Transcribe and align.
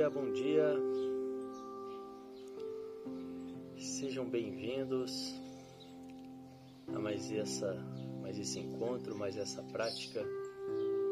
dia, 0.00 0.08
bom 0.08 0.32
dia. 0.32 0.74
Sejam 3.76 4.24
bem-vindos 4.24 5.38
a 6.88 6.98
mais 6.98 7.30
essa, 7.30 7.74
mais 8.22 8.38
esse 8.38 8.60
encontro, 8.60 9.14
mais 9.14 9.36
essa 9.36 9.62
prática 9.64 10.24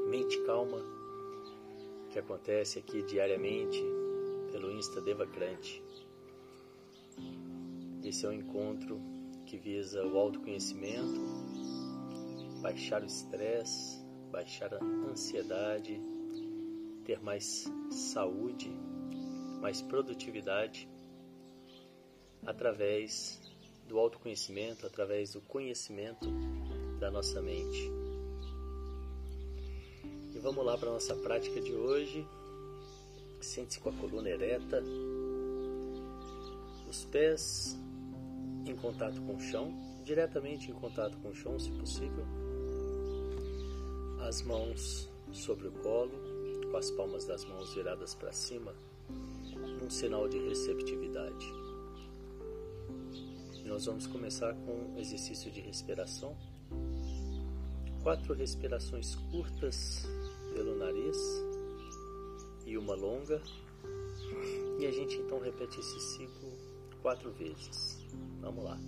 mente 0.09 0.43
calma 0.47 0.79
que 2.11 2.19
acontece 2.19 2.79
aqui 2.79 3.03
diariamente 3.03 3.79
pelo 4.53 4.71
Insta 4.71 5.03
Devacrante. 5.03 5.83
Esse 8.03 8.25
é 8.25 8.31
um 8.31 8.33
encontro 8.33 9.03
que 9.45 9.59
visa 9.59 10.03
o 10.03 10.17
autoconhecimento, 10.17 11.21
baixar 12.63 13.03
o 13.03 13.07
estresse, 13.07 14.03
baixar 14.33 14.73
a 14.73 14.83
ansiedade, 14.83 16.01
ter 17.09 17.23
mais 17.23 17.65
saúde, 17.91 18.71
mais 19.63 19.81
produtividade 19.81 20.87
através 22.45 23.41
do 23.89 23.99
autoconhecimento, 23.99 24.87
através 24.87 25.33
do 25.33 25.41
conhecimento 25.41 26.29
da 27.01 27.11
nossa 27.11 27.41
mente. 27.41 27.91
E 30.35 30.39
vamos 30.39 30.63
lá 30.67 30.77
para 30.77 30.91
a 30.91 30.93
nossa 30.93 31.15
prática 31.15 31.59
de 31.63 31.73
hoje. 31.73 32.27
Sente-se 33.41 33.81
com 33.81 33.89
a 33.89 33.93
coluna 33.95 34.29
ereta, 34.29 34.83
os 36.87 37.07
pés 37.07 37.75
em 38.67 38.77
contato 38.77 39.19
com 39.23 39.37
o 39.37 39.41
chão, 39.41 39.73
diretamente 40.05 40.71
em 40.71 40.75
contato 40.75 41.17
com 41.23 41.31
o 41.31 41.35
chão, 41.35 41.59
se 41.59 41.71
possível. 41.71 42.27
As 44.21 44.43
mãos 44.43 45.09
sobre 45.33 45.69
o 45.69 45.73
colo, 45.73 46.38
com 46.71 46.77
as 46.77 46.91
palmas 46.91 47.25
das 47.25 47.45
mãos 47.45 47.75
viradas 47.75 48.15
para 48.15 48.33
cima, 48.33 48.75
num 49.81 49.91
sinal 49.91 50.29
de 50.29 50.39
receptividade. 50.39 51.53
Nós 53.65 53.87
vamos 53.87 54.07
começar 54.07 54.55
com 54.55 54.73
um 54.73 54.99
exercício 54.99 55.51
de 55.51 55.61
respiração. 55.61 56.37
Quatro 58.03 58.35
respirações 58.35 59.15
curtas 59.31 60.07
pelo 60.55 60.77
nariz 60.77 61.17
e 62.67 62.79
uma 62.79 62.95
longa. 62.95 63.43
E 64.79 64.87
a 64.87 64.91
gente 64.91 65.17
então 65.17 65.39
repete 65.39 65.79
esse 65.81 66.01
ciclo 66.01 66.53
quatro 67.03 67.31
vezes. 67.33 67.99
Vamos 68.41 68.65
lá. 68.65 68.79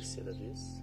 Terceira 0.00 0.32
vez. 0.32 0.82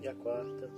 E 0.00 0.08
a 0.08 0.14
quarta 0.16 0.70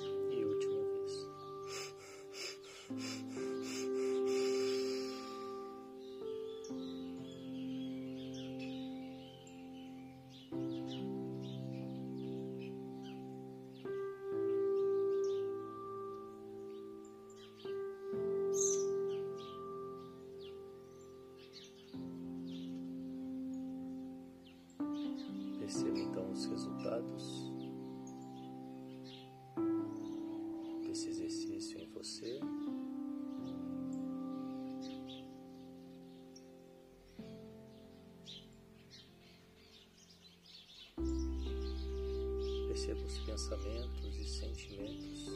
Os 43.05 43.19
pensamentos 43.21 44.17
e 44.19 44.25
sentimentos. 44.25 45.27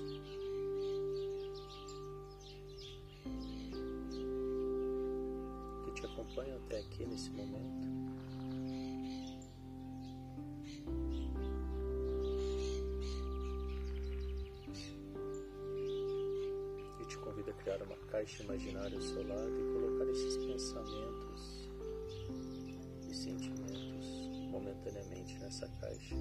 que 5.84 5.92
te 5.92 6.06
acompanham 6.06 6.56
até 6.56 6.78
aqui 6.78 7.04
nesse 7.06 7.30
momento. 7.30 7.90
convido 17.20 17.50
a 17.50 17.54
criar 17.54 17.82
uma 17.82 17.96
caixa 18.10 18.42
imaginária 18.42 18.96
ao 18.96 19.02
seu 19.02 19.26
lado 19.26 19.50
e 19.50 19.72
colocar 19.72 20.10
esses 20.10 20.36
pensamentos 20.36 21.68
e 23.08 23.14
sentimentos 23.14 24.06
momentaneamente 24.50 25.38
nessa 25.38 25.68
caixa. 25.80 26.16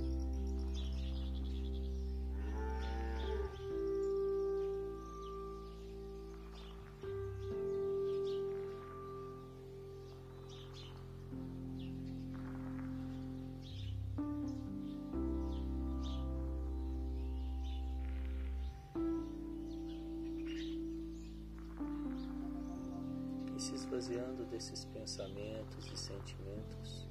Esvaziando 23.90 24.46
desses 24.46 24.86
pensamentos 24.86 25.92
e 25.92 25.98
sentimentos. 25.98 27.10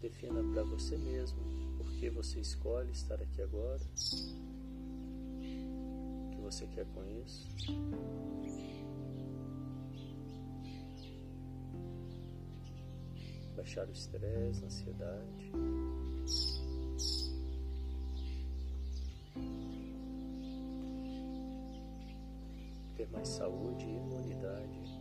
Defina 0.00 0.40
para 0.52 0.62
você 0.62 0.96
mesmo 0.96 1.42
por 1.76 1.90
que 1.94 2.08
você 2.08 2.38
escolhe 2.38 2.92
estar 2.92 3.20
aqui 3.20 3.42
agora, 3.42 3.82
o 5.34 6.30
que 6.30 6.40
você 6.40 6.64
quer 6.68 6.86
com 6.86 7.04
isso. 7.04 7.48
Baixar 13.56 13.88
o 13.88 13.92
estresse, 13.92 14.62
a 14.62 14.66
ansiedade. 14.66 15.52
Ter 23.02 23.08
mais 23.10 23.28
saúde 23.28 23.86
e 23.86 23.96
imunidade. 23.96 24.91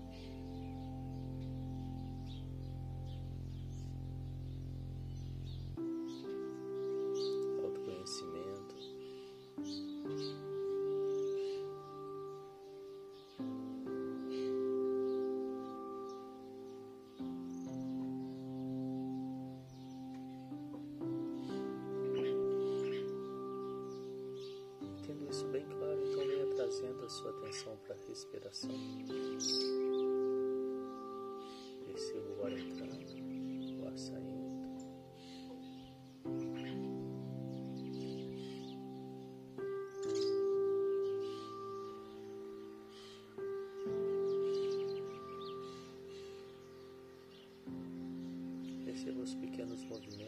Kansas 49.72 49.86
Sports 49.86 50.08
Museum. 50.08 50.21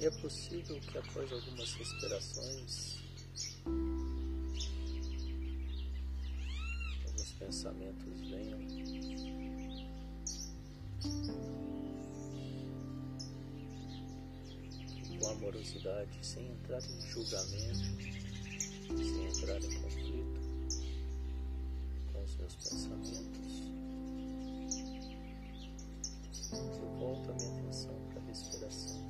E 0.00 0.06
é 0.06 0.10
possível 0.12 0.80
que 0.80 0.96
após 0.96 1.30
algumas 1.30 1.74
respirações, 1.74 2.96
alguns 7.04 7.32
pensamentos 7.38 8.20
venham. 8.30 8.58
Com 15.18 15.28
amorosidade, 15.28 16.26
sem 16.26 16.46
entrar 16.50 16.82
em 16.82 17.00
julgamento, 17.10 17.84
sem 18.96 19.26
entrar 19.26 19.62
em 19.62 19.82
conflito 19.82 20.40
com 22.10 22.24
os 22.24 22.36
meus 22.36 22.54
pensamentos, 22.54 23.70
eu 26.54 26.98
volto 26.98 27.30
a 27.32 27.34
minha 27.34 27.50
atenção 27.50 27.94
para 28.08 28.22
a 28.22 28.24
respiração. 28.24 29.09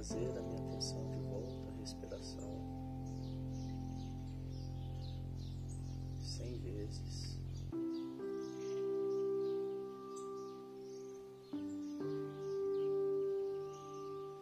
Trazer 0.00 0.38
a 0.38 0.42
minha 0.42 0.58
atenção 0.62 1.06
de 1.10 1.18
volta 1.28 1.68
à 1.68 1.78
respiração 1.78 2.48
cem 6.18 6.58
vezes. 6.60 7.38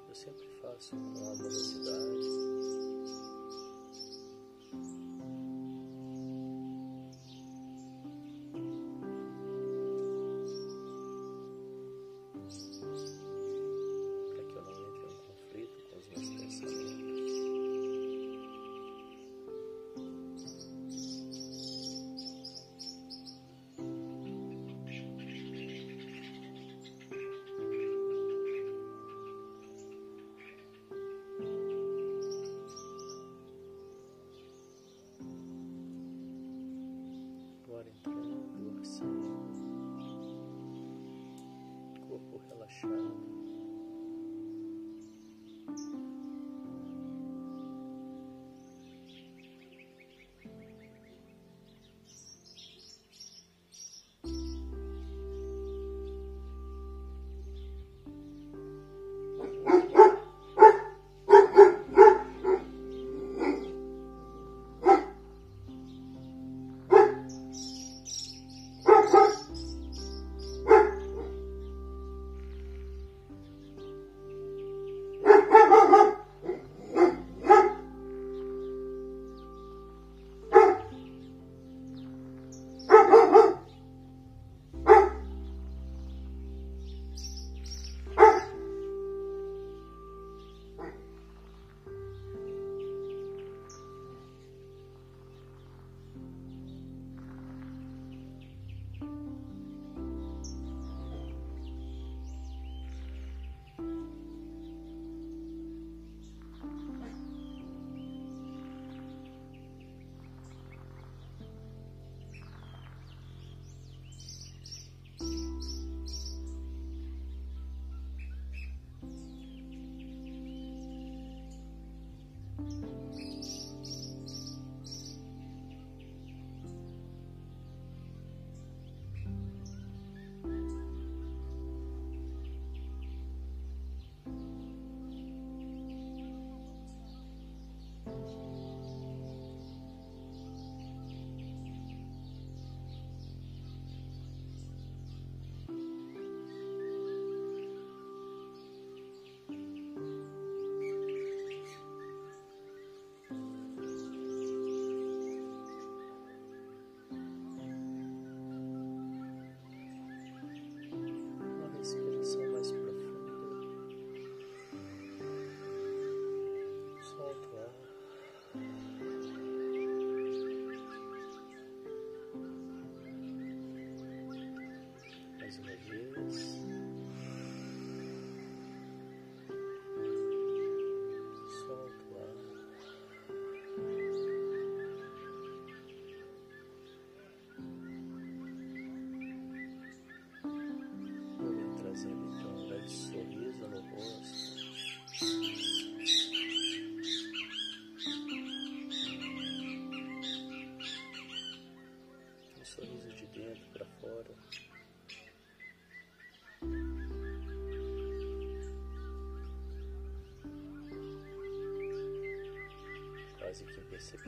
Eu 0.09 0.15
sempre 0.15 0.49
faço 0.63 0.95
com 0.95 1.33
amorosidade. 1.33 2.29
Solto 2.29 2.48
agora 37.79 37.91
entrando, 37.91 38.81
assim, 38.81 39.05
corpo 42.09 42.41
relaxado. 42.49 43.58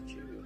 You. 0.09 0.40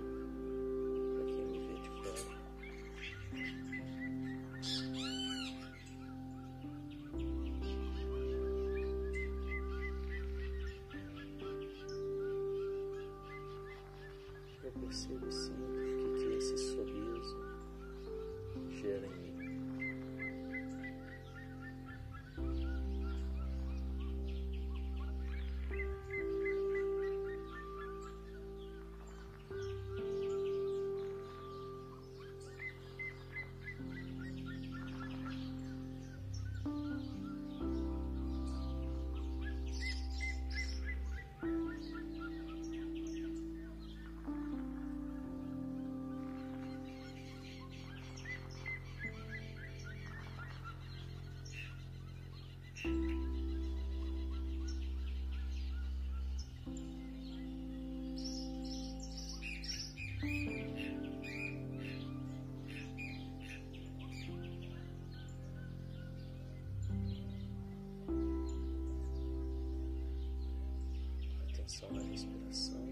só 71.74 71.86
a 71.86 72.02
respiração. 72.08 72.83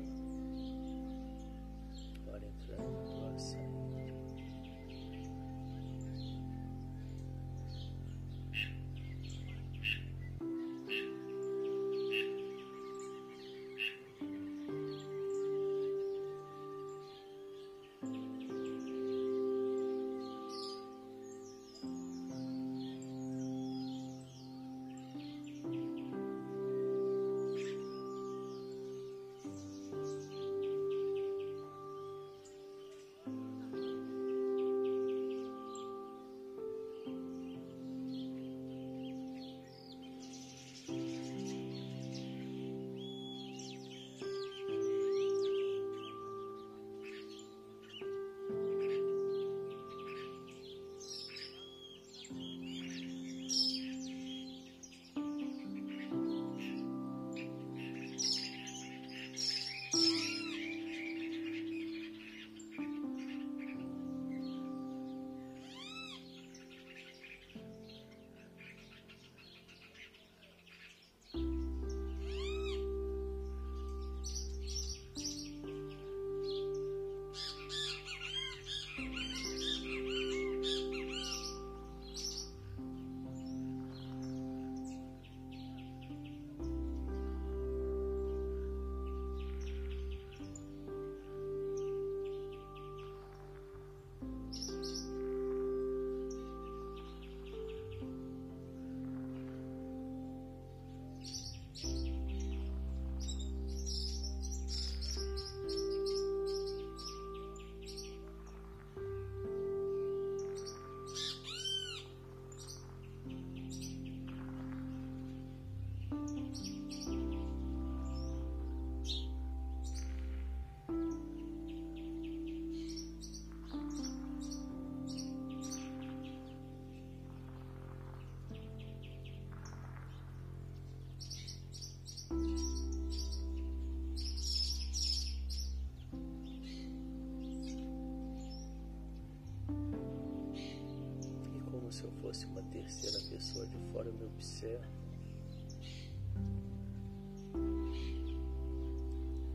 se 142.03 142.07
eu 142.07 142.13
fosse 142.21 142.47
uma 142.47 142.63
terceira 142.63 143.19
pessoa 143.31 143.65
de 143.67 143.77
fora, 143.93 144.09
eu 144.09 144.15
me 144.15 144.25
observo. 144.25 144.91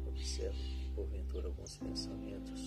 Observo, 0.07 0.57
porventura, 0.95 1.47
alguns 1.47 1.77
pensamentos 1.77 2.59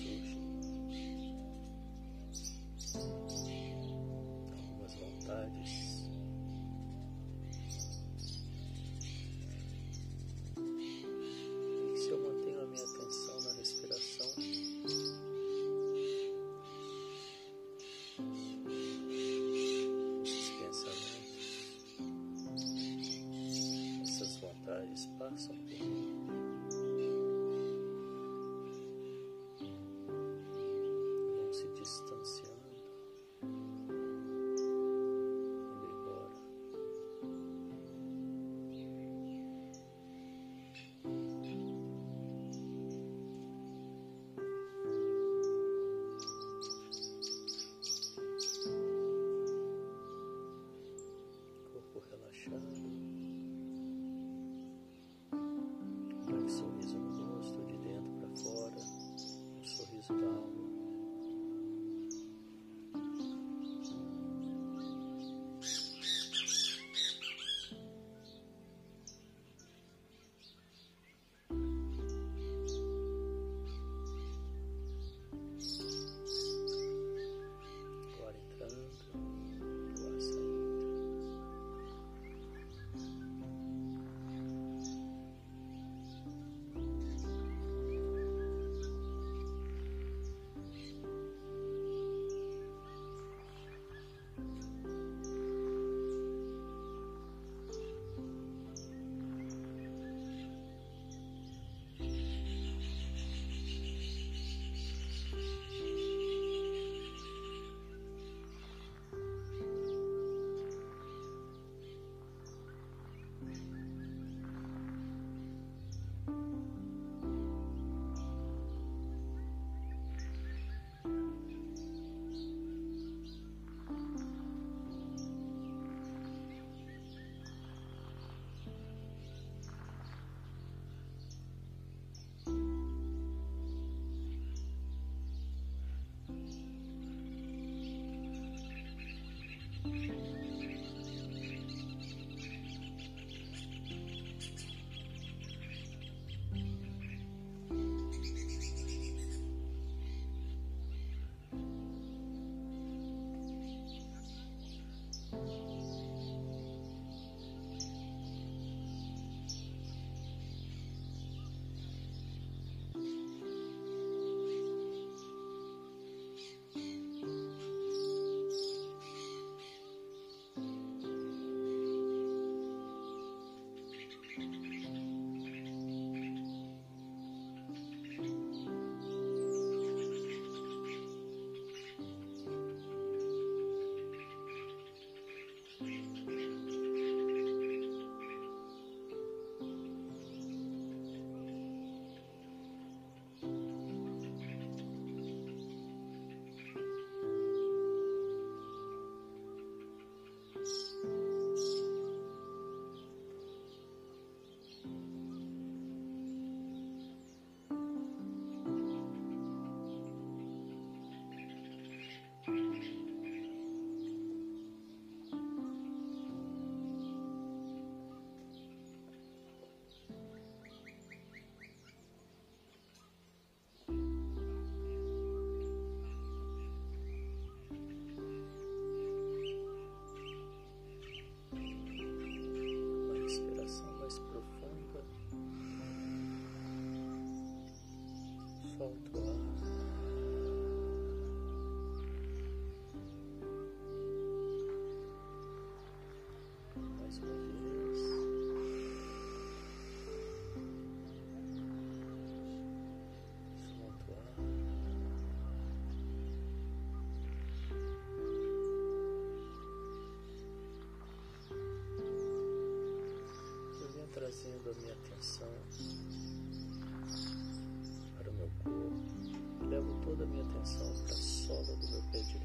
o 238.80 239.69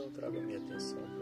Então 0.00 0.08
eu 0.08 0.14
trago 0.14 0.38
a 0.38 0.42
minha 0.42 0.56
atenção 0.56 1.19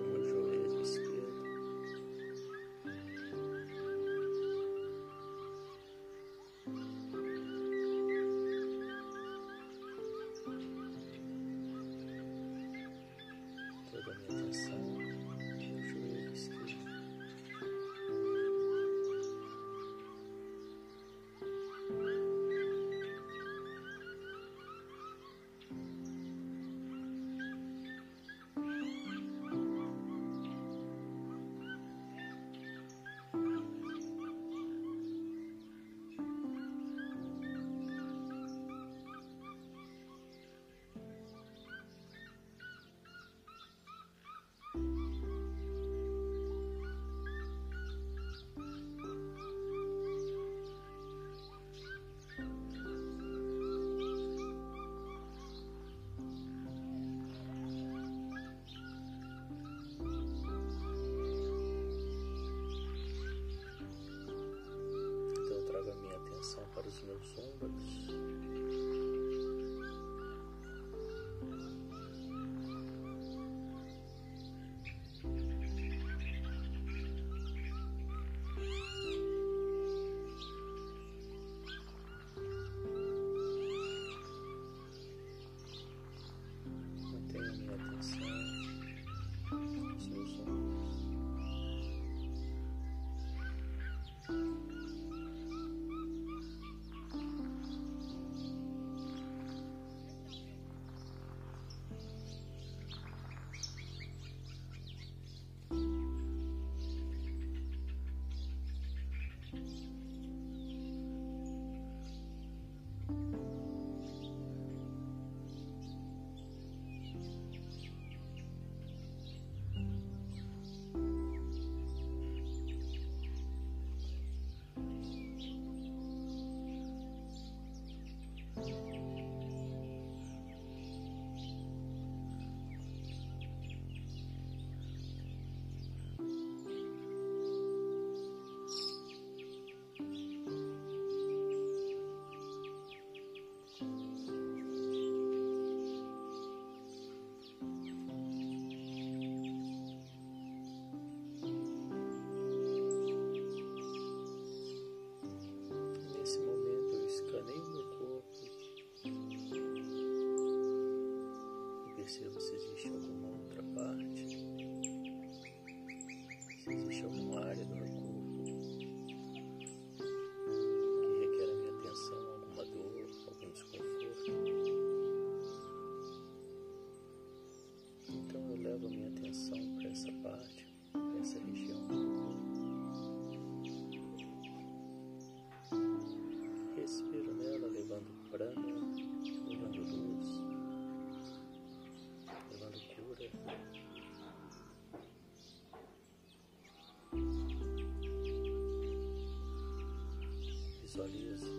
Visualizo 200.99 201.47
o 201.47 201.58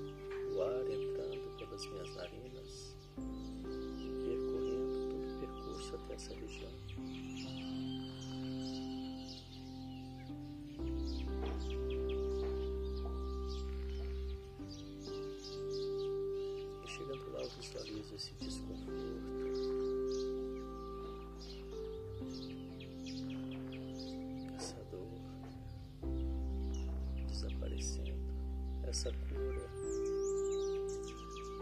essa 29.00 29.14
cura 29.30 29.66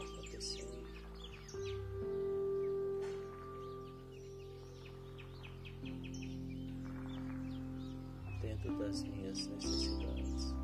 acontecendo. 0.02 0.88
dentro 8.42 8.80
das 8.80 9.04
minhas 9.04 9.48
necessidades. 9.48 10.56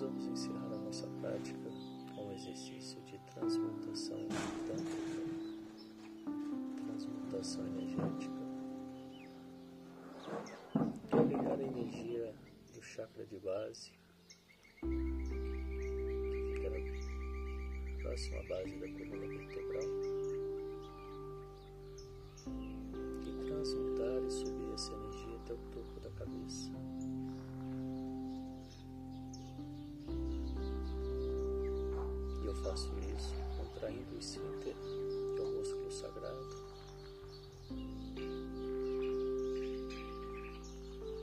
Vamos 0.00 0.26
encerrar 0.28 0.72
a 0.72 0.78
nossa 0.78 1.06
prática 1.20 1.70
com 2.14 2.28
um 2.28 2.32
exercício 2.32 2.98
de 3.02 3.18
transmutação 3.34 4.16
tântrica, 4.66 5.26
transmutação 6.86 7.66
energética, 7.66 8.40
que 11.06 11.16
é 11.16 11.22
pegar 11.24 11.52
a 11.52 11.62
energia 11.62 12.34
do 12.74 12.82
chakra 12.82 13.26
de 13.26 13.38
base, 13.40 13.92
que 14.80 14.86
fica 16.54 16.70
na 16.70 16.80
próxima 18.02 18.42
base 18.44 18.76
da 18.76 18.88
coluna 18.88 19.26
vertebral, 19.28 19.88
e 23.20 23.44
transmutar 23.44 24.24
e 24.26 24.30
subir 24.30 24.72
essa 24.72 24.94
energia 24.94 25.36
até 25.36 25.52
o 25.52 25.58
topo 25.58 26.00
da 26.00 26.10
cabeça. 26.12 26.72
Faço 32.62 32.90
isso 33.16 33.34
contraindo 33.56 34.14
o 34.14 34.18
esfíncter, 34.18 34.74
que 34.74 35.40
é 35.40 35.42
o 35.42 35.50
músculo 35.56 35.90
sagrado, 35.90 36.48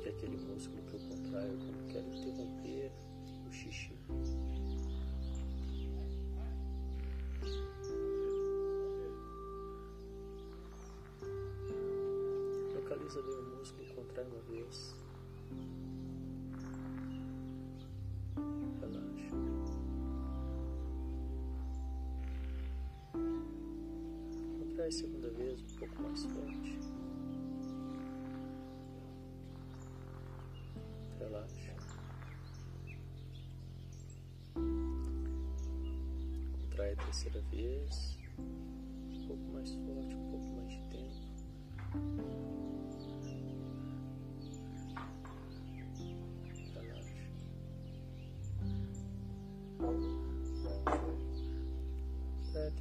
que 0.02 0.08
é 0.08 0.10
aquele 0.10 0.38
músculo 0.38 0.82
que 0.84 0.94
eu 0.96 1.00
contraio 1.00 1.58
quando 1.58 1.88
quero 1.92 2.08
interromper 2.08 2.92
o 3.48 3.52
xixi. 3.52 3.94
Localiza 12.74 13.22
bem 13.22 13.36
o 13.36 13.58
músculo, 13.58 13.86
contrai 13.96 14.26
uma 14.26 14.42
vez. 14.50 14.96
A 24.88 24.92
segunda 24.92 25.30
vez 25.32 25.62
um 25.62 25.76
pouco 25.80 26.02
mais 26.02 26.24
forte. 26.24 26.80
Relaxa. 31.20 31.76
Contrai 36.62 36.94
a 36.94 36.96
terceira 36.96 37.42
vez. 37.52 38.18
Um 38.40 39.28
pouco 39.28 39.44
mais 39.52 39.72
forte, 39.72 40.16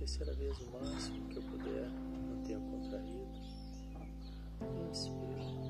terceira 0.06 0.32
vez 0.34 0.56
o 0.60 0.70
máximo 0.70 1.28
que 1.28 1.36
eu 1.36 1.42
puder, 1.42 1.90
mantenha 2.28 2.60
contraído. 2.60 3.26
Inspira. 4.88 5.65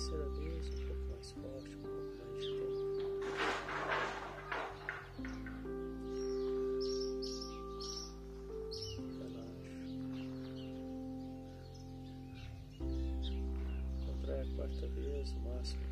Terceira 0.00 0.24
vez, 0.30 0.66
um 0.66 0.86
pouco 0.86 1.02
mais 1.10 1.30
forte, 1.32 1.76
um 1.76 1.82
pouco 1.82 2.12
mais 2.24 2.40
de 2.42 2.52
tempo. 2.56 2.80
Relaxa. 9.18 9.98
Contrai 14.06 14.40
a 14.40 14.46
quarta 14.56 14.86
vez, 14.88 15.32
o 15.32 15.40
máximo 15.40 15.89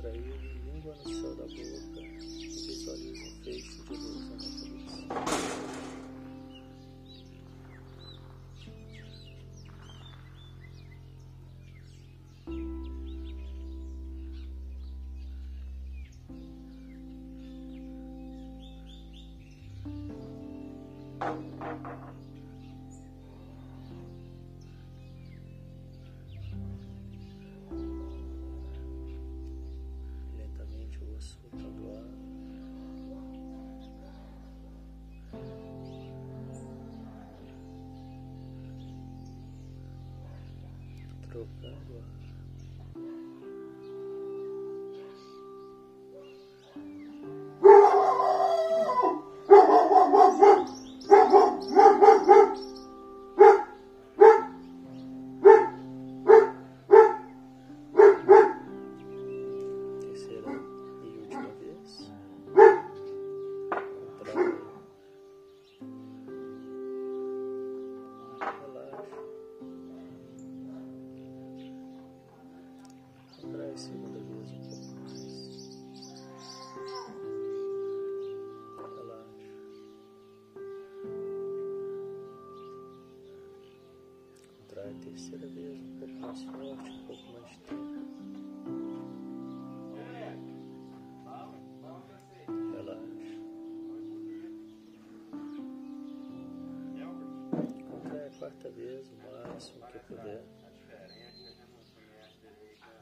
músculo 0.00 0.10
contraído, 0.10 0.34
língua 0.64 0.94
no 0.94 1.12
céu 1.12 1.34
da 1.36 1.44
boca 1.44 2.00
e 2.00 2.66
visualize 2.66 3.22
um 3.22 3.44
feixe 3.44 3.79
Trocando 41.40 41.94
o 41.94 42.19
terceira 85.10 85.46
vez 85.48 85.80
um 85.80 85.98
pouco 85.98 86.14
mais 86.20 86.42
forte, 86.44 86.90
um 86.90 87.04
pouco 87.06 87.32
mais 87.32 87.56
tempo. 87.58 88.00
Relaxa. 92.76 93.40
Contrai 97.90 98.26
a 98.26 98.30
quarta 98.38 98.70
vez, 98.70 99.10
o 99.10 99.16
máximo 99.48 99.86
que 99.86 99.98
puder. 99.98 100.44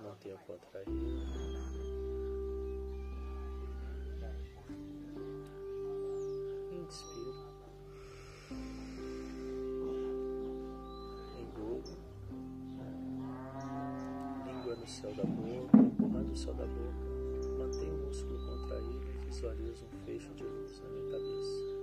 Mantenha 0.01 0.37
contraído. 0.47 1.98
Céu 14.99 15.15
da 15.15 15.23
boca, 15.23 15.79
empurrando 15.79 16.33
o 16.33 16.37
céu 16.37 16.53
da 16.55 16.67
boca. 16.67 17.57
Mantenha 17.57 17.93
o 17.93 18.07
músculo 18.09 18.37
contraído 18.47 19.07
e 19.15 19.27
visualiza 19.27 19.85
um 19.85 20.05
fecho 20.05 20.35
de 20.35 20.43
luz 20.43 20.83
na 20.83 20.89
minha 20.91 21.13
cabeça. 21.13 21.78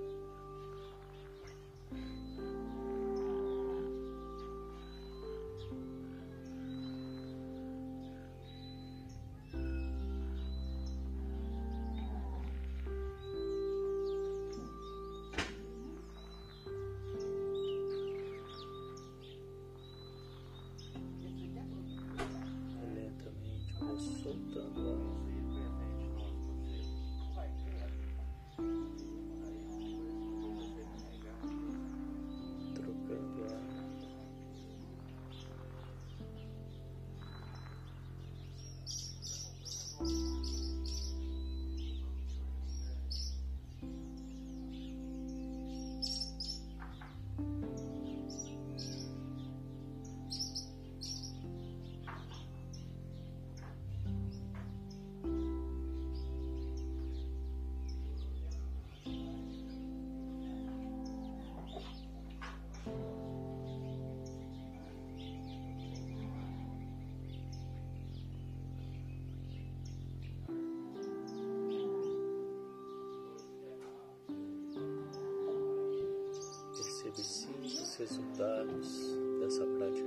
Resultados 78.05 79.17
dessa 79.39 79.65
prática 79.65 80.04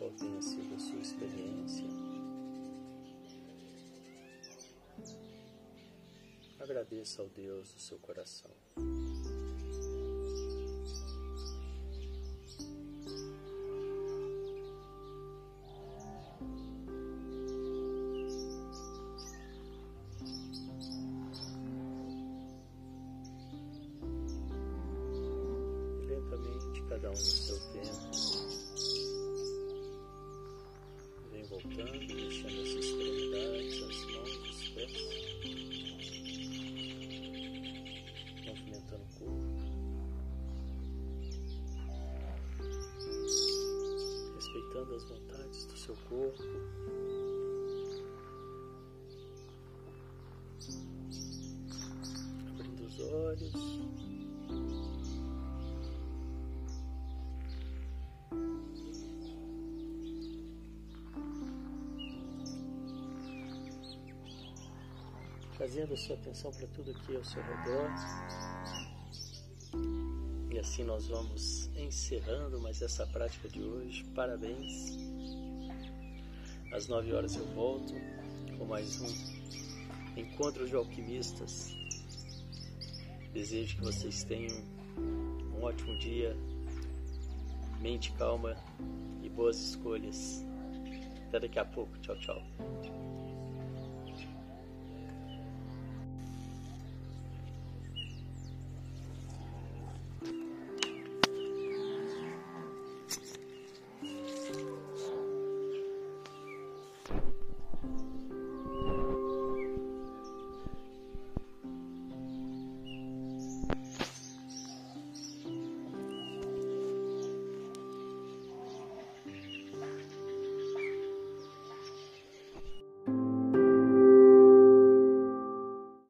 qual 0.00 0.10
tenha 0.12 0.40
sido 0.40 0.74
a 0.74 0.78
sua 0.78 0.98
experiência, 0.98 1.84
agradeça 6.58 7.20
ao 7.20 7.28
Deus 7.28 7.74
do 7.74 7.80
seu 7.80 7.98
coração. 7.98 8.50
Trazendo 65.60 65.92
a 65.92 65.96
sua 65.98 66.16
atenção 66.16 66.50
para 66.52 66.66
tudo 66.68 66.90
aqui 66.90 67.14
ao 67.14 67.22
seu 67.22 67.42
redor. 67.42 67.90
E 70.50 70.58
assim 70.58 70.84
nós 70.84 71.06
vamos 71.08 71.68
encerrando 71.76 72.58
mais 72.60 72.80
essa 72.80 73.06
prática 73.06 73.46
de 73.46 73.60
hoje. 73.60 74.02
Parabéns. 74.14 74.96
Às 76.72 76.88
nove 76.88 77.12
horas 77.12 77.36
eu 77.36 77.44
volto 77.48 77.92
com 78.56 78.64
mais 78.64 79.02
um 79.02 80.18
encontro 80.18 80.66
de 80.66 80.74
alquimistas. 80.74 81.74
Desejo 83.34 83.76
que 83.76 83.82
vocês 83.82 84.24
tenham 84.24 84.64
um 84.96 85.62
ótimo 85.62 85.98
dia, 85.98 86.34
mente 87.82 88.12
calma 88.12 88.56
e 89.22 89.28
boas 89.28 89.58
escolhas. 89.58 90.42
Até 91.28 91.40
daqui 91.40 91.58
a 91.58 91.66
pouco. 91.66 91.98
Tchau, 91.98 92.16
tchau. 92.16 92.42